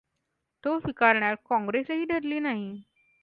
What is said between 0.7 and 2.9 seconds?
स्वीकारण्यास काँग्रेसही धजली नाही.